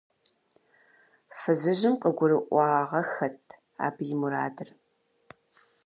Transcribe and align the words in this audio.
Фызыжьым 1.37 1.95
къыгурыӏуагъэххэт 2.01 3.39
абы 3.85 4.03
и 4.13 4.15
мурадыр. 4.19 4.69